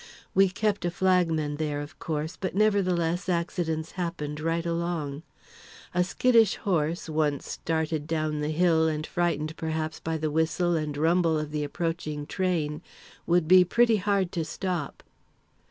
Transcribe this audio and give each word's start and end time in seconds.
We 0.33 0.49
kept 0.49 0.83
a 0.83 0.89
flagman 0.89 1.57
there, 1.57 1.79
of 1.79 1.99
course, 1.99 2.35
but 2.35 2.55
nevertheless 2.55 3.29
accidents 3.29 3.91
happened 3.91 4.39
right 4.39 4.65
along. 4.65 5.21
A 5.93 6.03
skittish 6.03 6.55
horse, 6.55 7.07
once 7.07 7.47
started 7.47 8.07
down 8.07 8.39
the 8.39 8.49
hill 8.49 8.87
and 8.87 9.05
frightened 9.05 9.55
perhaps 9.57 9.99
by 9.99 10.17
the 10.17 10.31
whistle 10.31 10.75
and 10.75 10.97
rumble 10.97 11.37
of 11.37 11.51
the 11.51 11.63
approaching 11.63 12.25
train, 12.25 12.81
would 13.27 13.47
be 13.47 13.63
pretty 13.63 13.97
hard 13.97 14.31
to 14.31 14.43
stop." 14.43 15.03